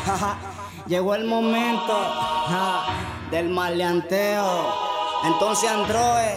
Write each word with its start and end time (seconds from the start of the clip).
Llegó 0.86 1.14
el 1.14 1.24
momento 1.24 1.96
del 3.30 3.48
maleanteo. 3.48 4.92
Entonces, 5.24 5.70
Android, 5.70 6.36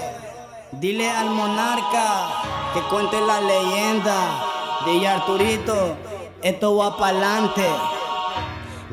dile 0.74 1.10
al 1.10 1.30
monarca 1.30 2.28
que 2.74 2.82
cuente 2.84 3.20
la 3.22 3.42
leyenda. 3.42 4.52
De 4.86 5.08
Arturito, 5.08 5.98
esto 6.44 6.78
va 6.78 6.96
para 6.96 7.18
adelante. 7.18 7.68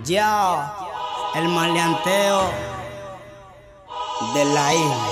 Ya, 0.05 0.75
el 1.35 1.49
maleanteo 1.49 2.41
de 4.35 4.45
la 4.47 4.75
isla. 4.75 5.12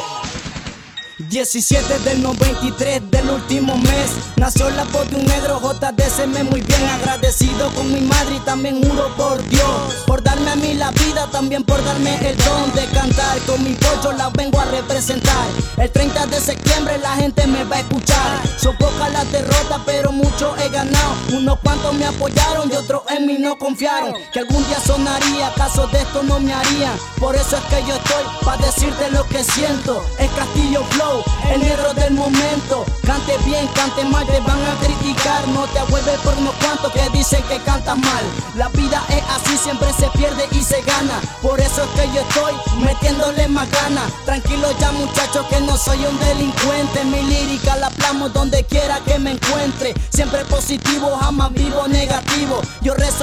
17 1.28 1.98
del 2.00 2.22
93 2.22 3.10
del 3.10 3.28
último 3.28 3.76
mes. 3.76 4.10
Nació 4.36 4.70
la 4.70 4.84
voz 4.84 5.08
de 5.10 5.16
un 5.16 5.26
negro 5.26 5.60
JDC 5.60 6.26
me 6.28 6.44
muy 6.44 6.62
bien 6.62 6.82
agradecido 6.88 7.70
con 7.74 7.92
mi 7.92 8.00
madre 8.00 8.36
y 8.36 8.40
también 8.40 8.82
juro 8.82 9.14
por 9.16 9.46
Dios. 9.48 10.04
Por 10.06 10.22
darme 10.22 10.50
a 10.50 10.56
mí 10.56 10.74
la 10.74 10.90
vida, 10.92 11.28
también 11.30 11.62
por 11.62 11.84
darme 11.84 12.16
el 12.26 12.36
don 12.38 12.72
de 12.74 12.86
cantar. 12.86 13.38
Con 13.40 13.62
mi 13.62 13.74
pollo 13.74 14.12
la 14.12 14.30
vengo 14.30 14.58
a 14.60 14.64
representar. 14.64 15.46
El 15.76 15.90
30 15.90 16.26
de 16.26 16.40
septiembre 16.40 16.98
la 16.98 17.14
gente 17.16 17.46
me 17.46 17.64
va 17.64 17.76
a 17.76 17.80
escuchar. 17.80 18.40
Son 18.58 18.74
pocas 18.78 19.12
las 19.12 19.30
derrotas 19.30 19.80
pero 19.84 20.12
mucho 20.12 20.56
he 20.56 20.68
ganado. 20.70 21.14
Unos 21.34 21.58
cuantos 21.60 21.92
me 21.94 22.06
apoyaron 22.06 22.70
y 22.70 22.76
otros 22.76 23.02
en 23.10 23.26
mí 23.26 23.36
no 23.38 23.58
confiaron. 23.58 24.14
Que 24.32 24.40
algún 24.40 24.66
día 24.66 24.80
sonaría, 24.80 25.52
caso 25.54 25.86
de 25.88 25.98
esto 25.98 26.22
no 26.22 26.40
me 26.40 26.54
haría. 26.54 26.92
Por 27.18 27.36
eso 27.36 27.56
es 27.56 27.62
que 27.64 27.86
yo 27.86 27.94
estoy, 27.94 28.24
para 28.42 28.64
decirte 28.64 29.10
lo 29.10 29.26
que 29.26 29.44
siento. 29.44 30.02
Es 30.18 30.30
Castillo 30.30 30.82
Flow 30.90 31.09
el 31.52 31.60
negro 31.60 31.92
del 31.94 32.14
momento. 32.14 32.84
Cante 33.04 33.36
bien, 33.44 33.66
cante 33.74 34.04
mal, 34.04 34.26
te 34.26 34.40
van 34.40 34.62
a 34.64 34.74
criticar. 34.80 35.46
No 35.48 35.64
te 35.66 35.82
vuelves 35.90 36.18
por 36.20 36.36
unos 36.38 36.54
cuantos 36.54 36.92
que 36.92 37.08
dicen 37.10 37.42
que 37.44 37.58
cantas 37.58 37.98
mal. 37.98 38.24
La 38.56 38.68
vida 38.68 39.02
es 39.08 39.22
así, 39.34 39.56
siempre 39.56 39.88
se 39.92 40.08
pierde 40.18 40.46
y 40.52 40.62
se 40.62 40.80
gana. 40.82 41.20
Por 41.42 41.60
eso 41.60 41.82
es 41.84 41.90
que 42.00 42.06
yo 42.14 42.20
estoy 42.20 42.54
metiéndole 42.84 43.48
más 43.48 43.70
ganas. 43.70 44.10
Tranquilo 44.24 44.68
ya 44.78 44.92
muchachos 44.92 45.46
que 45.46 45.60
no 45.60 45.76
soy 45.76 45.98
un 46.04 46.18
delincuente. 46.20 47.04
Mi 47.04 47.22
lírica 47.22 47.76
la 47.76 47.90
plamo 47.90 48.28
donde 48.28 48.64
quiera 48.64 49.00
que 49.00 49.18
me 49.18 49.32
encuentre. 49.32 49.94
Siempre 50.10 50.44
positivo, 50.44 51.16
jamás 51.20 51.52
vivo 51.52 51.86
negativo. 51.88 52.60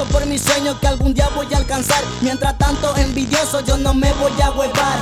Por 0.06 0.26
mis 0.26 0.42
sueños 0.42 0.78
que 0.80 0.88
algún 0.88 1.14
día 1.14 1.30
voy 1.36 1.48
a 1.53 1.58
alcanzar. 1.58 2.03
Mientras 2.22 2.58
tanto 2.58 2.95
envidioso 2.98 3.62
yo 3.62 3.78
no 3.78 3.94
me 3.94 4.12
voy 4.14 4.31
a 4.42 4.52
huevar. 4.52 4.98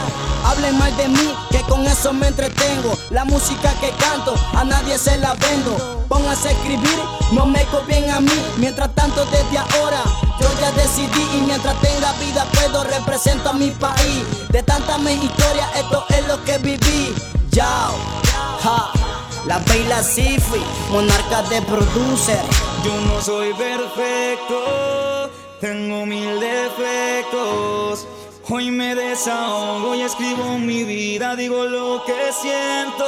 Hablen 0.46 0.78
mal 0.78 0.96
de 0.96 1.08
mí, 1.08 1.34
que 1.50 1.60
con 1.62 1.86
eso 1.86 2.14
me 2.14 2.28
entretengo. 2.28 2.98
La 3.10 3.26
música 3.26 3.74
que 3.80 3.90
canto, 3.92 4.34
a 4.54 4.64
nadie 4.64 4.98
se 4.98 5.18
la 5.18 5.34
vendo. 5.34 6.06
Pónganse 6.08 6.50
a 6.50 6.52
escribir, 6.52 7.00
no 7.34 7.46
me 7.46 7.64
copien 7.66 8.10
a 8.12 8.20
mí. 8.20 8.42
Mientras 8.58 8.94
tanto, 8.96 9.26
desde 9.26 9.58
ahora, 9.58 10.02
yo 10.40 10.48
ya 10.62 10.72
decidí. 10.72 11.38
Y 11.38 11.42
mientras 11.42 11.80
tenga 11.82 12.14
vida, 12.14 12.46
puedo 12.54 12.84
represento 12.84 13.50
a 13.50 13.54
mi 13.54 13.72
país. 13.72 14.24
De 14.50 14.64
tantas 14.64 15.00
mis 15.00 15.24
historias, 15.24 15.68
esto 15.76 16.06
es 16.10 16.28
lo 16.28 16.44
que 16.44 16.58
viví. 16.60 17.14
Yao. 17.52 19.15
La 19.48 19.60
baila 19.60 20.02
Sifi, 20.02 20.60
monarca 20.90 21.44
de 21.44 21.62
producer. 21.62 22.42
Yo 22.84 23.00
no 23.02 23.22
soy 23.22 23.54
perfecto, 23.54 25.30
tengo 25.62 26.04
mil 26.08 26.40
defectos. 26.40 28.08
Hoy 28.50 28.72
me 28.72 28.96
desahogo 28.96 29.94
y 29.94 30.02
escribo 30.02 30.58
mi 30.58 30.84
vida, 30.84 31.36
digo 31.36 31.66
lo 31.66 32.04
que 32.06 32.32
siento. 32.42 33.06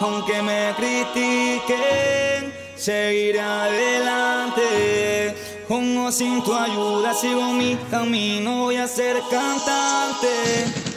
Aunque 0.00 0.42
me 0.42 0.74
critiquen, 0.76 2.52
seguiré 2.74 3.40
adelante. 3.40 4.64
Con 5.68 5.96
o 5.96 6.10
sin 6.10 6.42
tu 6.42 6.52
ayuda 6.52 7.14
sigo 7.14 7.52
mi 7.52 7.76
camino, 7.88 8.62
voy 8.62 8.78
a 8.78 8.88
ser 8.88 9.22
cantante. 9.30 10.89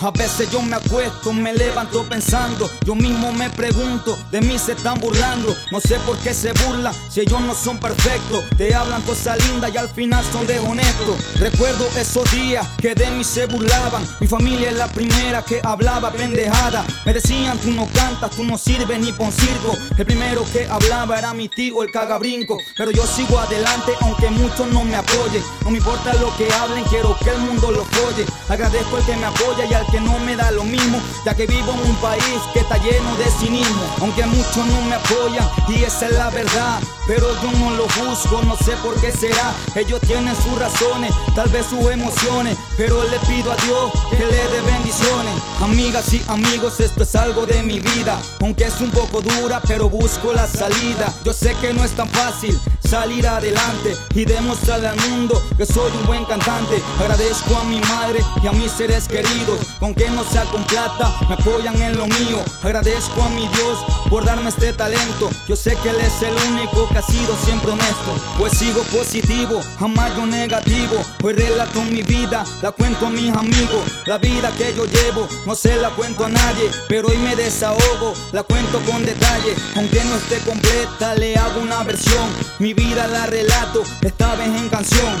A 0.00 0.12
veces 0.12 0.48
yo 0.52 0.62
me 0.62 0.76
acuesto, 0.76 1.32
me 1.32 1.52
levanto 1.52 2.08
pensando, 2.08 2.70
yo 2.84 2.94
mismo 2.94 3.32
me 3.32 3.50
pregunto, 3.50 4.16
de 4.30 4.40
mí 4.40 4.56
se 4.56 4.72
están 4.72 5.00
burlando, 5.00 5.52
no 5.72 5.80
sé 5.80 5.96
por 6.06 6.16
qué 6.18 6.32
se 6.32 6.52
burlan, 6.52 6.94
si 7.10 7.22
ellos 7.22 7.40
no 7.40 7.52
son 7.52 7.78
perfectos, 7.80 8.44
te 8.56 8.72
hablan 8.72 9.02
cosas 9.02 9.44
lindas 9.48 9.74
y 9.74 9.76
al 9.76 9.88
final 9.88 10.24
son 10.32 10.46
deshonestos. 10.46 11.16
Recuerdo 11.40 11.84
esos 11.98 12.30
días 12.30 12.64
que 12.80 12.94
de 12.94 13.10
mí 13.10 13.24
se 13.24 13.46
burlaban, 13.46 14.06
mi 14.20 14.28
familia 14.28 14.70
es 14.70 14.76
la 14.76 14.86
primera 14.86 15.42
que 15.42 15.60
hablaba 15.64 16.12
pendejada, 16.12 16.86
me 17.04 17.12
decían 17.12 17.58
tú 17.58 17.72
no 17.72 17.88
cantas, 17.88 18.30
tú 18.30 18.44
no 18.44 18.56
sirves 18.56 19.00
ni 19.00 19.12
pon 19.12 19.32
circo, 19.32 19.76
el 19.96 20.06
primero 20.06 20.44
que 20.52 20.64
hablaba 20.66 21.18
era 21.18 21.34
mi 21.34 21.48
tío 21.48 21.82
el 21.82 21.90
cagabrinco, 21.90 22.56
pero 22.76 22.92
yo 22.92 23.04
sigo 23.04 23.36
adelante 23.40 23.90
aunque 24.02 24.30
muchos 24.30 24.68
no 24.68 24.84
me 24.84 24.94
apoyen, 24.94 25.42
no 25.64 25.70
me 25.72 25.78
importa 25.78 26.14
lo 26.14 26.36
que 26.36 26.48
hablen, 26.52 26.84
quiero 26.84 27.18
que 27.18 27.30
el 27.30 27.38
mundo 27.38 27.72
lo 27.72 27.82
oye, 27.82 28.24
agradezco 28.48 28.98
el 28.98 29.04
que 29.04 29.16
me 29.16 29.26
apoya 29.26 29.64
y 29.68 29.74
al 29.74 29.87
que 29.90 30.00
no 30.00 30.18
me 30.20 30.36
da 30.36 30.50
lo 30.50 30.64
mismo, 30.64 31.00
ya 31.24 31.34
que 31.34 31.46
vivo 31.46 31.72
en 31.72 31.90
un 31.90 31.96
país 31.96 32.40
que 32.52 32.60
está 32.60 32.76
lleno 32.78 33.16
de 33.16 33.24
cinismo. 33.38 33.82
Aunque 34.00 34.24
muchos 34.26 34.66
no 34.66 34.82
me 34.82 34.94
apoyan, 34.94 35.48
y 35.68 35.84
esa 35.84 36.06
es 36.06 36.12
la 36.12 36.30
verdad, 36.30 36.80
pero 37.06 37.26
yo 37.42 37.50
no 37.58 37.70
lo 37.70 37.84
juzgo, 37.88 38.42
no 38.42 38.56
sé 38.56 38.72
por 38.82 38.94
qué 39.00 39.12
será. 39.12 39.54
Ellos 39.74 40.00
tienen 40.02 40.34
sus 40.36 40.58
razones, 40.58 41.12
tal 41.34 41.48
vez 41.48 41.66
sus 41.66 41.90
emociones, 41.90 42.56
pero 42.76 43.02
le 43.04 43.18
pido 43.20 43.52
a 43.52 43.56
Dios 43.56 43.92
que 44.10 44.24
le 44.24 44.48
dé 44.48 44.60
bendiciones. 44.60 45.34
Amigas 45.60 46.12
y 46.12 46.22
amigos, 46.28 46.80
esto 46.80 47.02
es 47.02 47.14
algo 47.14 47.46
de 47.46 47.62
mi 47.62 47.80
vida, 47.80 48.20
aunque 48.40 48.64
es 48.64 48.80
un 48.80 48.90
poco 48.90 49.20
dura, 49.20 49.60
pero 49.66 49.88
busco 49.88 50.32
la 50.32 50.46
salida. 50.46 51.12
Yo 51.24 51.32
sé 51.32 51.54
que 51.60 51.72
no 51.72 51.84
es 51.84 51.92
tan 51.92 52.08
fácil 52.08 52.58
salir 52.88 53.26
adelante 53.26 53.94
y 54.14 54.24
demostrarle 54.24 54.88
al 54.88 54.96
mundo 55.10 55.42
que 55.56 55.66
soy 55.66 55.90
un 56.00 56.06
buen 56.06 56.24
cantante. 56.24 56.82
Agradezco 56.98 57.56
a 57.56 57.64
mi 57.64 57.80
madre 57.80 58.20
y 58.42 58.46
a 58.46 58.52
mis 58.52 58.72
seres 58.72 59.06
queridos, 59.06 59.60
aunque 59.80 60.08
no 60.10 60.24
sea 60.24 60.44
con 60.44 60.64
plata, 60.64 61.14
me 61.28 61.34
apoyan 61.34 61.80
en 61.80 61.96
lo 61.96 62.06
mío. 62.06 62.42
Agradezco 62.62 63.22
a 63.22 63.28
mi 63.30 63.46
Dios 63.48 63.78
por 64.08 64.24
darme 64.24 64.48
este 64.48 64.72
talento. 64.72 65.30
Yo 65.46 65.56
sé 65.56 65.76
que 65.82 65.90
Él 65.90 65.96
es 66.00 66.22
el 66.22 66.34
único 66.52 66.88
que 66.88 66.98
ha 66.98 67.02
sido 67.02 67.36
siempre 67.44 67.72
honesto. 67.72 68.14
Pues 68.38 68.56
sigo 68.58 68.82
positivo, 68.84 69.60
jamás 69.78 70.14
yo 70.16 70.26
negativo. 70.26 70.96
Hoy 71.22 71.34
relato 71.34 71.82
mi 71.82 72.02
vida, 72.02 72.44
la 72.62 72.72
cuento 72.72 73.06
a 73.06 73.10
mis 73.10 73.32
amigos. 73.32 73.84
La 74.06 74.18
vida 74.18 74.52
que 74.56 74.74
yo 74.74 74.84
llevo, 74.86 75.28
no 75.46 75.54
se 75.54 75.76
la 75.76 75.90
cuento 75.90 76.24
a 76.24 76.28
nadie. 76.28 76.70
Pero 76.88 77.08
hoy 77.08 77.18
me 77.18 77.36
desahogo, 77.36 78.14
la 78.32 78.42
cuento 78.42 78.80
con 78.80 79.04
detalle. 79.04 79.54
Aunque 79.76 80.02
no 80.04 80.16
esté 80.16 80.38
completa, 80.40 81.14
le 81.14 81.36
hago 81.36 81.60
una 81.60 81.82
versión. 81.84 82.28
Mi 82.58 82.74
vida 82.74 83.06
la 83.06 83.26
relato, 83.26 83.82
esta 84.02 84.34
vez 84.34 84.48
en 84.48 84.68
canción. 84.68 85.14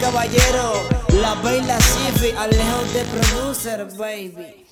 Caballero, 0.00 0.72
la 1.20 1.34
baila 1.42 1.78
Sifi, 1.80 2.30
Alejo 2.36 2.82
de 2.92 3.04
producer, 3.04 3.86
baby. 3.98 4.64